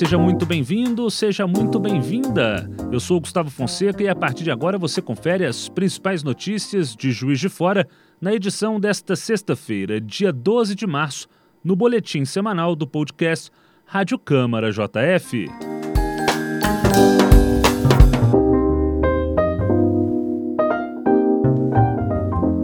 seja 0.00 0.16
muito 0.16 0.46
bem-vindo, 0.46 1.10
seja 1.10 1.46
muito 1.46 1.78
bem-vinda. 1.78 2.66
Eu 2.90 2.98
sou 2.98 3.18
o 3.18 3.20
Gustavo 3.20 3.50
Fonseca 3.50 4.02
e 4.02 4.08
a 4.08 4.16
partir 4.16 4.44
de 4.44 4.50
agora 4.50 4.78
você 4.78 5.02
confere 5.02 5.44
as 5.44 5.68
principais 5.68 6.22
notícias 6.22 6.96
de 6.96 7.12
Juiz 7.12 7.38
de 7.38 7.50
Fora 7.50 7.86
na 8.18 8.32
edição 8.32 8.80
desta 8.80 9.14
sexta-feira, 9.14 10.00
dia 10.00 10.32
12 10.32 10.74
de 10.74 10.86
março, 10.86 11.28
no 11.62 11.76
boletim 11.76 12.24
semanal 12.24 12.74
do 12.74 12.86
podcast 12.86 13.50
Rádio 13.84 14.18
Câmara 14.18 14.70
JF. 14.70 15.48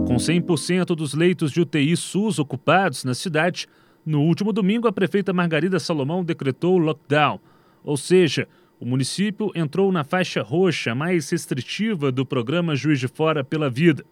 Com 0.07 0.15
100% 0.15 0.95
dos 0.95 1.13
leitos 1.13 1.51
de 1.51 1.61
UTI 1.61 1.95
SUS 1.95 2.39
ocupados 2.39 3.03
na 3.03 3.13
cidade, 3.13 3.67
no 4.07 4.21
último 4.21 4.53
domingo, 4.53 4.87
a 4.87 4.91
prefeita 4.93 5.33
Margarida 5.33 5.81
Salomão 5.81 6.23
decretou 6.23 6.77
lockdown, 6.77 7.41
ou 7.83 7.97
seja, 7.97 8.47
o 8.79 8.85
município 8.85 9.51
entrou 9.53 9.91
na 9.91 10.05
faixa 10.05 10.41
roxa 10.41 10.95
mais 10.95 11.29
restritiva 11.29 12.09
do 12.09 12.25
programa 12.25 12.73
Juiz 12.73 13.01
de 13.01 13.07
Fora 13.09 13.43
pela 13.43 13.69
Vida. 13.69 14.05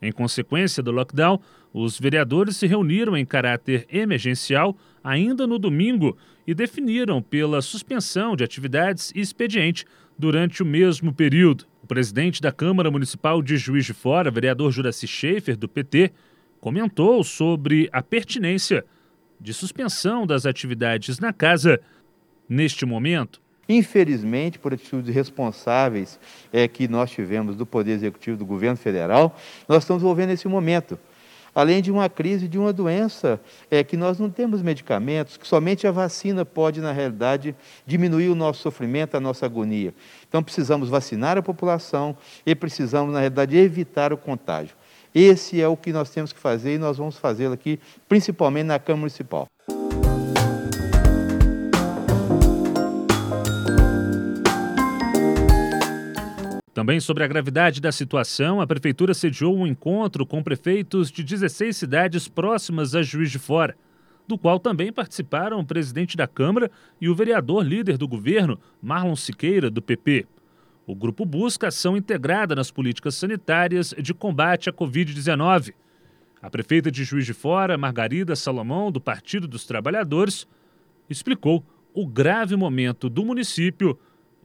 Em 0.00 0.10
consequência 0.10 0.82
do 0.82 0.90
lockdown, 0.90 1.38
os 1.74 2.00
vereadores 2.00 2.56
se 2.56 2.66
reuniram 2.66 3.14
em 3.14 3.26
caráter 3.26 3.86
emergencial 3.92 4.74
ainda 5.02 5.46
no 5.46 5.58
domingo 5.58 6.16
e 6.46 6.54
definiram 6.54 7.20
pela 7.20 7.60
suspensão 7.60 8.34
de 8.34 8.44
atividades 8.44 9.12
e 9.14 9.20
expediente 9.20 9.84
durante 10.18 10.62
o 10.62 10.66
mesmo 10.66 11.12
período. 11.12 11.66
O 11.82 11.86
presidente 11.86 12.40
da 12.40 12.50
Câmara 12.50 12.90
Municipal 12.90 13.42
de 13.42 13.58
Juiz 13.58 13.84
de 13.84 13.92
Fora, 13.92 14.30
vereador 14.30 14.72
Juraci 14.72 15.06
Schaefer, 15.06 15.54
do 15.54 15.68
PT, 15.68 16.12
comentou 16.62 17.22
sobre 17.22 17.90
a 17.92 18.02
pertinência 18.02 18.86
de 19.40 19.52
suspensão 19.52 20.26
das 20.26 20.46
atividades 20.46 21.18
na 21.18 21.32
casa 21.32 21.80
neste 22.48 22.84
momento? 22.86 23.40
Infelizmente, 23.68 24.58
por 24.58 24.74
atitudes 24.74 25.14
responsáveis 25.14 26.18
é, 26.52 26.68
que 26.68 26.86
nós 26.86 27.10
tivemos 27.10 27.56
do 27.56 27.64
Poder 27.64 27.92
Executivo 27.92 28.36
do 28.36 28.44
Governo 28.44 28.76
Federal, 28.76 29.36
nós 29.68 29.82
estamos 29.82 30.02
vivendo 30.02 30.30
esse 30.30 30.46
momento. 30.46 30.98
Além 31.54 31.80
de 31.80 31.92
uma 31.92 32.08
crise 32.08 32.48
de 32.48 32.58
uma 32.58 32.72
doença 32.72 33.40
é, 33.70 33.84
que 33.84 33.96
nós 33.96 34.18
não 34.18 34.28
temos 34.28 34.60
medicamentos, 34.60 35.36
que 35.36 35.46
somente 35.46 35.86
a 35.86 35.92
vacina 35.92 36.44
pode, 36.44 36.80
na 36.80 36.90
realidade, 36.90 37.54
diminuir 37.86 38.28
o 38.28 38.34
nosso 38.34 38.60
sofrimento, 38.60 39.16
a 39.16 39.20
nossa 39.20 39.46
agonia. 39.46 39.94
Então, 40.28 40.42
precisamos 40.42 40.88
vacinar 40.88 41.38
a 41.38 41.42
população 41.42 42.16
e 42.44 42.56
precisamos, 42.56 43.14
na 43.14 43.20
realidade, 43.20 43.56
evitar 43.56 44.12
o 44.12 44.16
contágio. 44.16 44.74
Esse 45.14 45.60
é 45.60 45.68
o 45.68 45.76
que 45.76 45.92
nós 45.92 46.10
temos 46.10 46.32
que 46.32 46.40
fazer 46.40 46.74
e 46.74 46.78
nós 46.78 46.98
vamos 46.98 47.16
fazê-lo 47.16 47.54
aqui, 47.54 47.78
principalmente 48.08 48.66
na 48.66 48.80
Câmara 48.80 49.00
Municipal. 49.00 49.46
Também 56.74 56.98
sobre 56.98 57.22
a 57.22 57.28
gravidade 57.28 57.80
da 57.80 57.92
situação, 57.92 58.60
a 58.60 58.66
Prefeitura 58.66 59.14
sediou 59.14 59.56
um 59.56 59.64
encontro 59.64 60.26
com 60.26 60.42
prefeitos 60.42 61.12
de 61.12 61.22
16 61.22 61.76
cidades 61.76 62.26
próximas 62.26 62.96
a 62.96 63.02
Juiz 63.02 63.30
de 63.30 63.38
Fora, 63.38 63.76
do 64.26 64.36
qual 64.36 64.58
também 64.58 64.92
participaram 64.92 65.60
o 65.60 65.64
presidente 65.64 66.16
da 66.16 66.26
Câmara 66.26 66.68
e 67.00 67.08
o 67.08 67.14
vereador 67.14 67.64
líder 67.64 67.96
do 67.96 68.08
governo, 68.08 68.58
Marlon 68.82 69.14
Siqueira, 69.14 69.70
do 69.70 69.80
PP. 69.80 70.26
O 70.86 70.94
grupo 70.94 71.24
busca 71.24 71.68
ação 71.68 71.96
integrada 71.96 72.54
nas 72.54 72.70
políticas 72.70 73.14
sanitárias 73.14 73.94
de 73.96 74.12
combate 74.12 74.68
à 74.68 74.72
Covid-19. 74.72 75.72
A 76.42 76.50
prefeita 76.50 76.90
de 76.90 77.04
Juiz 77.04 77.24
de 77.24 77.32
Fora, 77.32 77.78
Margarida 77.78 78.36
Salomão, 78.36 78.92
do 78.92 79.00
Partido 79.00 79.48
dos 79.48 79.64
Trabalhadores, 79.64 80.46
explicou 81.08 81.64
o 81.94 82.06
grave 82.06 82.54
momento 82.54 83.08
do 83.08 83.24
município 83.24 83.98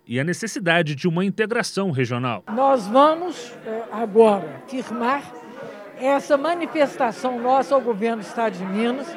e 0.08 0.18
a 0.18 0.24
necessidade 0.24 0.96
de 0.96 1.10
uma 1.10 1.26
integração 1.26 1.92
regional. 1.92 2.46
Nós 2.56 2.88
vamos 2.88 3.54
é, 3.66 3.84
agora 3.92 4.64
firmar 4.66 5.22
essa 5.98 6.38
manifestação 6.38 7.42
nossa 7.42 7.76
ao 7.76 7.82
governo 7.82 8.24
do 8.24 8.26
Estado 8.26 8.58
de 8.58 8.66
Minas, 8.66 9.08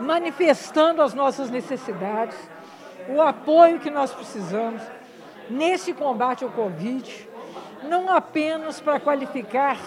manifestando 0.00 1.02
as 1.02 1.12
nossas 1.12 1.50
necessidades, 1.50 2.36
o 3.08 3.20
apoio 3.20 3.80
que 3.80 3.90
nós 3.90 4.14
precisamos 4.14 4.80
nesse 5.52 5.92
combate 5.92 6.42
ao 6.44 6.50
Covid, 6.50 7.28
não 7.88 8.10
apenas 8.10 8.80
para 8.80 8.98
qualificar 8.98 9.78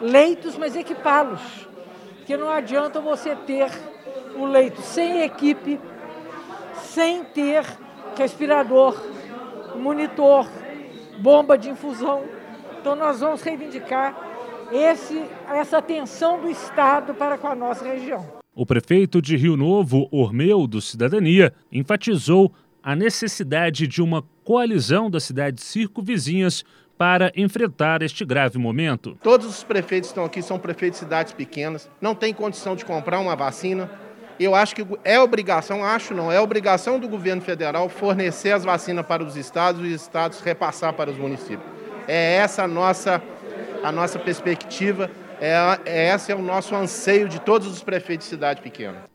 leitos, 0.00 0.58
mas 0.58 0.74
equipá-los. 0.74 1.68
Porque 2.16 2.36
não 2.36 2.50
adianta 2.50 3.00
você 3.00 3.36
ter 3.36 3.70
o 4.36 4.44
leito 4.46 4.80
sem 4.80 5.22
equipe, 5.22 5.78
sem 6.74 7.22
ter 7.24 7.64
respirador, 8.16 9.00
monitor, 9.76 10.48
bomba 11.18 11.56
de 11.56 11.70
infusão. 11.70 12.24
Então 12.80 12.96
nós 12.96 13.20
vamos 13.20 13.42
reivindicar 13.42 14.16
esse, 14.72 15.22
essa 15.48 15.78
atenção 15.78 16.40
do 16.40 16.50
Estado 16.50 17.14
para 17.14 17.38
com 17.38 17.46
a 17.46 17.54
nossa 17.54 17.84
região. 17.84 18.26
O 18.56 18.64
prefeito 18.64 19.20
de 19.20 19.36
Rio 19.36 19.56
Novo, 19.56 20.08
Ormeu 20.12 20.66
do 20.66 20.80
Cidadania, 20.80 21.52
enfatizou 21.72 22.52
a 22.84 22.94
necessidade 22.94 23.86
de 23.86 24.02
uma 24.02 24.22
coalizão 24.44 25.10
das 25.10 25.24
cidades 25.24 25.64
circunvizinhas 25.64 26.62
para 26.98 27.32
enfrentar 27.34 28.02
este 28.02 28.24
grave 28.26 28.58
momento. 28.58 29.18
Todos 29.22 29.46
os 29.46 29.64
prefeitos 29.64 30.10
que 30.10 30.12
estão 30.12 30.24
aqui 30.24 30.42
são 30.42 30.58
prefeitos 30.58 31.00
de 31.00 31.04
cidades 31.06 31.32
pequenas, 31.32 31.90
não 31.98 32.14
têm 32.14 32.34
condição 32.34 32.76
de 32.76 32.84
comprar 32.84 33.18
uma 33.20 33.34
vacina. 33.34 33.90
Eu 34.38 34.54
acho 34.54 34.76
que 34.76 34.86
é 35.02 35.18
obrigação, 35.18 35.82
acho 35.82 36.12
não, 36.12 36.30
é 36.30 36.38
obrigação 36.38 37.00
do 37.00 37.08
governo 37.08 37.40
federal 37.40 37.88
fornecer 37.88 38.52
as 38.52 38.64
vacinas 38.64 39.06
para 39.06 39.24
os 39.24 39.34
estados 39.34 39.80
e 39.80 39.94
os 39.94 40.02
estados 40.02 40.40
repassar 40.40 40.92
para 40.92 41.10
os 41.10 41.16
municípios. 41.16 41.66
É 42.06 42.36
essa 42.36 42.64
a 42.64 42.68
nossa, 42.68 43.22
a 43.82 43.90
nossa 43.90 44.18
perspectiva, 44.18 45.10
é, 45.40 45.54
é 45.86 46.14
esse 46.14 46.30
é 46.30 46.34
o 46.34 46.42
nosso 46.42 46.76
anseio 46.76 47.28
de 47.28 47.40
todos 47.40 47.66
os 47.66 47.82
prefeitos 47.82 48.26
de 48.26 48.30
cidade 48.30 48.60
pequena. 48.60 49.13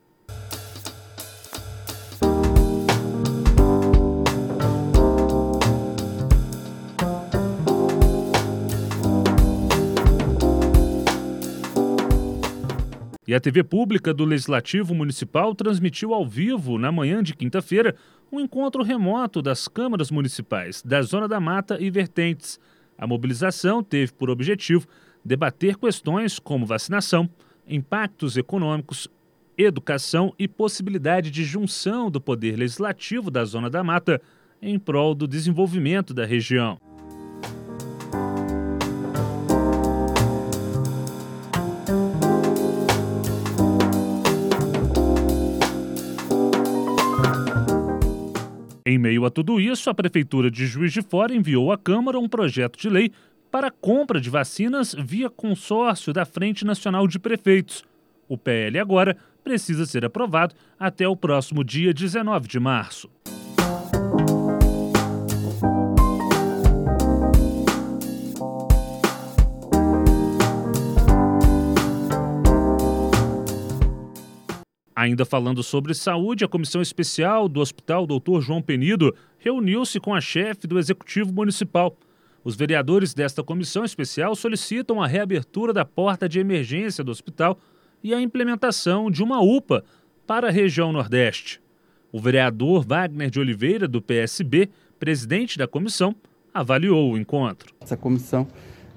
E 13.30 13.36
a 13.36 13.40
TV 13.40 13.64
pública 13.64 14.12
do 14.12 14.26
Legislativo 14.26 14.96
Municipal 14.96 15.54
transmitiu 15.54 16.16
ao 16.16 16.26
vivo, 16.26 16.80
na 16.80 16.92
manhã 16.92 17.22
de 17.22 17.36
quinta-feira, 17.36 17.96
um 18.32 18.40
encontro 18.40 18.82
remoto 18.82 19.40
das 19.40 19.68
câmaras 19.68 20.10
municipais 20.10 20.82
da 20.82 21.00
Zona 21.04 21.28
da 21.28 21.40
Mata 21.40 21.78
e 21.80 21.92
Vertentes. 21.92 22.60
A 22.98 23.06
mobilização 23.06 23.84
teve 23.84 24.12
por 24.14 24.32
objetivo 24.32 24.88
debater 25.24 25.78
questões 25.78 26.40
como 26.40 26.66
vacinação, 26.66 27.30
impactos 27.68 28.36
econômicos, 28.36 29.08
educação 29.56 30.34
e 30.40 30.48
possibilidade 30.48 31.30
de 31.30 31.44
junção 31.44 32.10
do 32.10 32.20
poder 32.20 32.58
legislativo 32.58 33.30
da 33.30 33.46
Zona 33.46 33.70
da 33.70 33.84
Mata 33.84 34.20
em 34.60 34.80
prol 34.80 35.14
do 35.14 35.28
desenvolvimento 35.28 36.16
da 36.16 36.26
região. 36.26 36.89
Em 48.90 48.98
meio 48.98 49.24
a 49.24 49.30
tudo 49.30 49.62
isso, 49.62 49.88
a 49.88 49.94
Prefeitura 49.94 50.50
de 50.50 50.66
Juiz 50.66 50.92
de 50.92 51.04
Fora 51.04 51.32
enviou 51.32 51.72
à 51.72 51.78
Câmara 51.78 52.18
um 52.18 52.28
projeto 52.28 52.76
de 52.76 52.90
lei 52.90 53.12
para 53.52 53.70
compra 53.70 54.20
de 54.20 54.32
vacinas 54.32 54.96
via 54.98 55.30
consórcio 55.30 56.12
da 56.12 56.26
Frente 56.26 56.66
Nacional 56.66 57.08
de 57.08 57.20
Prefeitos. 57.20 57.84
O 58.28 58.36
PL 58.36 58.80
agora 58.80 59.16
precisa 59.44 59.86
ser 59.86 60.04
aprovado 60.04 60.56
até 60.80 61.08
o 61.08 61.16
próximo 61.16 61.64
dia 61.64 61.94
19 61.94 62.48
de 62.48 62.60
março. 62.60 63.12
Ainda 75.00 75.24
falando 75.24 75.64
sobre 75.64 75.94
saúde, 75.94 76.44
a 76.44 76.48
comissão 76.50 76.82
especial 76.82 77.48
do 77.48 77.62
Hospital 77.62 78.06
Dr. 78.06 78.42
João 78.42 78.62
Penido 78.62 79.16
reuniu-se 79.38 79.98
com 79.98 80.14
a 80.14 80.20
chefe 80.20 80.68
do 80.68 80.78
Executivo 80.78 81.32
Municipal. 81.32 81.96
Os 82.44 82.54
vereadores 82.54 83.14
desta 83.14 83.42
comissão 83.42 83.86
especial 83.86 84.36
solicitam 84.36 85.02
a 85.02 85.08
reabertura 85.08 85.72
da 85.72 85.86
porta 85.86 86.28
de 86.28 86.38
emergência 86.38 87.02
do 87.02 87.12
hospital 87.12 87.58
e 88.04 88.14
a 88.14 88.22
implementação 88.22 89.10
de 89.10 89.24
uma 89.24 89.40
UPA 89.40 89.86
para 90.28 90.50
a 90.50 90.52
região 90.52 90.92
Nordeste. 90.92 91.62
O 92.12 92.20
vereador 92.20 92.86
Wagner 92.86 93.30
de 93.30 93.40
Oliveira, 93.40 93.88
do 93.88 94.02
PSB, 94.02 94.70
presidente 95.00 95.58
da 95.58 95.66
comissão, 95.66 96.14
avaliou 96.54 97.14
o 97.14 97.18
encontro. 97.18 97.74
Essa 97.80 97.96
comissão 97.96 98.46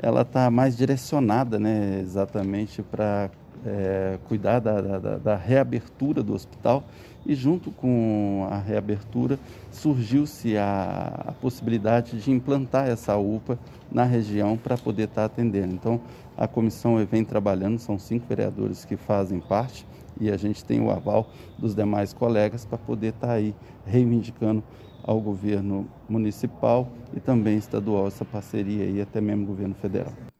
ela 0.01 0.23
está 0.23 0.51
mais 0.51 0.77
direcionada 0.77 1.61
né, 1.61 2.01
exatamente 2.01 2.83
para 2.83 3.31
é, 3.65 4.19
cuidar 4.29 4.59
da, 4.59 4.81
da, 4.81 5.19
da, 5.19 5.37
reabertura 5.37 6.23
do 6.23 6.35
hospital 6.35 6.85
e 7.25 7.35
junto 7.35 7.71
com 7.71 8.47
a 8.51 8.59
reabertura 8.59 9.39
surgiu-se 9.71 10.57
a, 10.57 11.25
a, 11.29 11.33
possibilidade 11.33 12.21
de 12.21 12.31
implantar 12.31 12.89
essa 12.89 13.17
UPA 13.17 13.59
na 13.91 14.05
região 14.05 14.57
para 14.57 14.77
poder 14.77 15.05
estar 15.05 15.27
atendendo. 15.27 15.75
Então, 15.75 16.01
a 16.37 16.49
comissão 16.49 16.97
vem 17.07 17.25
trabalhando, 17.25 17.79
são 17.79 17.99
cinco 17.99 18.27
vereadores 18.29 18.85
que 18.85 18.97
fazem 18.97 19.39
parte 19.39 19.87
e 20.21 20.31
a 20.31 20.37
gente 20.37 20.65
tem 20.65 20.81
o 20.81 20.91
aval 20.91 21.29
dos 21.59 21.75
demais 21.75 22.13
colegas 22.13 22.65
para 22.65 22.79
poder 22.79 23.09
estar 23.09 23.33
aí 23.33 23.55
reivindicando 23.87 24.63
ao 25.05 25.21
governo 25.21 25.87
municipal 26.09 26.89
e 27.15 27.21
também 27.21 27.59
estadual 27.59 28.07
essa 28.07 28.25
parceria 28.25 28.85
e 28.87 29.01
até 29.01 29.21
mesmo 29.21 29.47
governo 29.47 29.75
federal. 29.75 30.32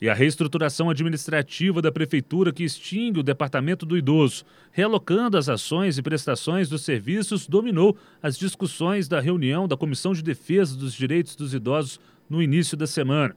E 0.00 0.08
a 0.08 0.14
reestruturação 0.14 0.88
administrativa 0.88 1.82
da 1.82 1.92
Prefeitura 1.92 2.52
que 2.54 2.64
extingue 2.64 3.20
o 3.20 3.22
Departamento 3.22 3.84
do 3.84 3.98
Idoso, 3.98 4.44
realocando 4.72 5.36
as 5.36 5.46
ações 5.46 5.98
e 5.98 6.02
prestações 6.02 6.70
dos 6.70 6.82
serviços, 6.82 7.46
dominou 7.46 7.94
as 8.22 8.38
discussões 8.38 9.08
da 9.08 9.20
reunião 9.20 9.68
da 9.68 9.76
Comissão 9.76 10.14
de 10.14 10.22
Defesa 10.22 10.74
dos 10.74 10.94
Direitos 10.94 11.36
dos 11.36 11.52
Idosos 11.52 12.00
no 12.30 12.42
início 12.42 12.78
da 12.78 12.86
semana. 12.86 13.36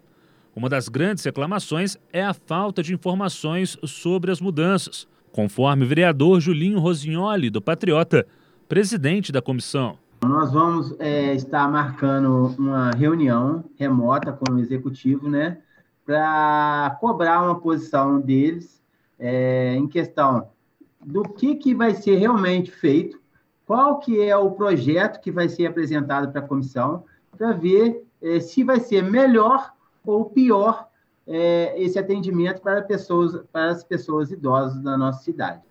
Uma 0.55 0.69
das 0.69 0.87
grandes 0.87 1.25
reclamações 1.25 1.97
é 2.13 2.23
a 2.23 2.33
falta 2.33 2.81
de 2.81 2.93
informações 2.93 3.77
sobre 3.83 4.31
as 4.31 4.39
mudanças, 4.39 5.05
conforme 5.33 5.83
o 5.83 5.87
vereador 5.87 6.39
Julinho 6.39 6.79
Rosignoli, 6.79 7.49
do 7.49 7.61
Patriota, 7.61 8.25
presidente 8.69 9.33
da 9.33 9.41
comissão. 9.41 9.97
Nós 10.23 10.53
vamos 10.53 10.95
é, 10.99 11.35
estar 11.35 11.69
marcando 11.69 12.55
uma 12.57 12.91
reunião 12.91 13.65
remota 13.77 14.31
com 14.31 14.53
o 14.53 14.59
executivo, 14.59 15.27
né? 15.27 15.57
Para 16.05 16.97
cobrar 16.99 17.41
uma 17.43 17.59
posição 17.59 18.19
deles 18.19 18.81
é, 19.19 19.75
em 19.75 19.87
questão 19.87 20.49
do 21.05 21.23
que, 21.23 21.55
que 21.55 21.73
vai 21.73 21.93
ser 21.93 22.15
realmente 22.15 22.71
feito, 22.71 23.21
qual 23.65 23.99
que 23.99 24.21
é 24.21 24.35
o 24.35 24.51
projeto 24.51 25.21
que 25.21 25.31
vai 25.31 25.47
ser 25.47 25.65
apresentado 25.65 26.31
para 26.31 26.41
a 26.41 26.47
comissão, 26.47 27.05
para 27.37 27.51
ver 27.53 28.05
é, 28.21 28.39
se 28.39 28.63
vai 28.63 28.79
ser 28.79 29.03
melhor 29.03 29.73
ou 30.05 30.25
pior 30.25 30.87
é, 31.25 31.73
esse 31.81 31.97
atendimento 31.97 32.61
para, 32.61 32.81
pessoas, 32.81 33.41
para 33.51 33.71
as 33.71 33.83
pessoas 33.83 34.31
idosas 34.31 34.81
da 34.81 34.97
nossa 34.97 35.23
cidade. 35.23 35.61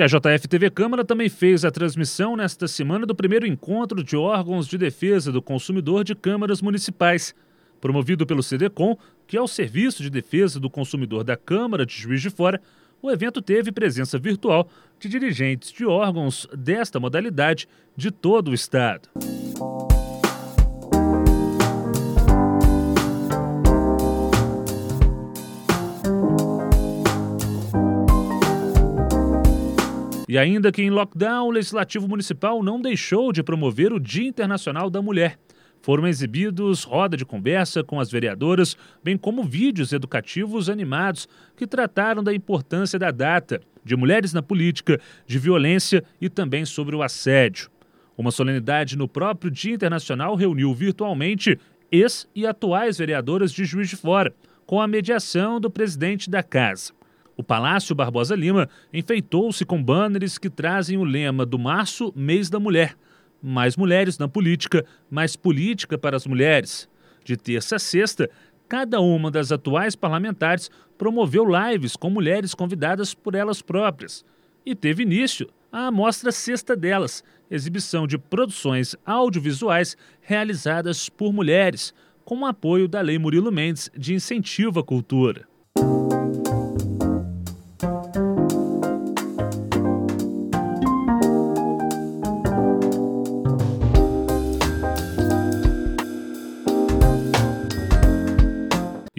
E 0.00 0.02
a 0.02 0.06
JF 0.06 0.48
TV 0.48 0.70
Câmara 0.70 1.04
também 1.04 1.28
fez 1.28 1.62
a 1.62 1.70
transmissão 1.70 2.34
nesta 2.34 2.66
semana 2.66 3.04
do 3.04 3.14
primeiro 3.14 3.46
encontro 3.46 4.02
de 4.02 4.16
órgãos 4.16 4.66
de 4.66 4.78
defesa 4.78 5.30
do 5.30 5.42
consumidor 5.42 6.04
de 6.04 6.14
câmaras 6.14 6.62
municipais, 6.62 7.34
promovido 7.82 8.26
pelo 8.26 8.42
CDCOM, 8.42 8.96
que 9.26 9.36
é 9.36 9.42
o 9.42 9.46
Serviço 9.46 10.02
de 10.02 10.08
Defesa 10.08 10.58
do 10.58 10.70
Consumidor 10.70 11.22
da 11.22 11.36
Câmara 11.36 11.84
de 11.84 11.92
Juiz 11.92 12.22
de 12.22 12.30
Fora. 12.30 12.62
O 13.02 13.10
evento 13.10 13.42
teve 13.42 13.70
presença 13.70 14.18
virtual 14.18 14.70
de 14.98 15.06
dirigentes 15.06 15.70
de 15.70 15.84
órgãos 15.84 16.48
desta 16.56 16.98
modalidade 16.98 17.68
de 17.94 18.10
todo 18.10 18.52
o 18.52 18.54
estado. 18.54 19.06
E 30.30 30.38
ainda 30.38 30.70
que 30.70 30.80
em 30.80 30.90
lockdown, 30.90 31.48
o 31.48 31.50
Legislativo 31.50 32.06
Municipal 32.06 32.62
não 32.62 32.80
deixou 32.80 33.32
de 33.32 33.42
promover 33.42 33.92
o 33.92 33.98
Dia 33.98 34.28
Internacional 34.28 34.88
da 34.88 35.02
Mulher. 35.02 35.36
Foram 35.82 36.06
exibidos 36.06 36.84
roda 36.84 37.16
de 37.16 37.24
conversa 37.24 37.82
com 37.82 37.98
as 37.98 38.12
vereadoras, 38.12 38.76
bem 39.02 39.18
como 39.18 39.42
vídeos 39.42 39.92
educativos 39.92 40.70
animados 40.70 41.28
que 41.56 41.66
trataram 41.66 42.22
da 42.22 42.32
importância 42.32 42.96
da 42.96 43.10
data, 43.10 43.60
de 43.84 43.96
mulheres 43.96 44.32
na 44.32 44.40
política, 44.40 45.00
de 45.26 45.36
violência 45.36 46.04
e 46.20 46.28
também 46.28 46.64
sobre 46.64 46.94
o 46.94 47.02
assédio. 47.02 47.68
Uma 48.16 48.30
solenidade 48.30 48.96
no 48.96 49.08
próprio 49.08 49.50
Dia 49.50 49.74
Internacional 49.74 50.36
reuniu 50.36 50.72
virtualmente 50.72 51.58
ex 51.90 52.28
e 52.36 52.46
atuais 52.46 52.98
vereadoras 52.98 53.50
de 53.50 53.64
Juiz 53.64 53.88
de 53.88 53.96
Fora, 53.96 54.32
com 54.64 54.80
a 54.80 54.86
mediação 54.86 55.58
do 55.58 55.68
presidente 55.68 56.30
da 56.30 56.40
casa. 56.40 56.99
O 57.40 57.42
Palácio 57.42 57.94
Barbosa 57.94 58.36
Lima 58.36 58.68
enfeitou-se 58.92 59.64
com 59.64 59.82
banners 59.82 60.36
que 60.36 60.50
trazem 60.50 60.98
o 60.98 61.04
lema 61.04 61.46
do 61.46 61.58
Março, 61.58 62.12
Mês 62.14 62.50
da 62.50 62.60
Mulher. 62.60 62.94
Mais 63.42 63.78
mulheres 63.78 64.18
na 64.18 64.28
política, 64.28 64.84
mais 65.10 65.36
política 65.36 65.96
para 65.96 66.18
as 66.18 66.26
mulheres. 66.26 66.86
De 67.24 67.38
terça 67.38 67.76
a 67.76 67.78
sexta, 67.78 68.28
cada 68.68 69.00
uma 69.00 69.30
das 69.30 69.50
atuais 69.50 69.96
parlamentares 69.96 70.70
promoveu 70.98 71.46
lives 71.46 71.96
com 71.96 72.10
mulheres 72.10 72.52
convidadas 72.52 73.14
por 73.14 73.34
elas 73.34 73.62
próprias. 73.62 74.22
E 74.66 74.74
teve 74.74 75.02
início 75.04 75.48
a 75.72 75.86
Amostra 75.86 76.32
Sexta 76.32 76.76
delas, 76.76 77.24
exibição 77.50 78.06
de 78.06 78.18
produções 78.18 78.94
audiovisuais 79.06 79.96
realizadas 80.20 81.08
por 81.08 81.32
mulheres, 81.32 81.94
com 82.22 82.40
o 82.40 82.44
apoio 82.44 82.86
da 82.86 83.00
Lei 83.00 83.18
Murilo 83.18 83.50
Mendes 83.50 83.90
de 83.96 84.12
Incentivo 84.12 84.80
à 84.80 84.84
Cultura. 84.84 85.49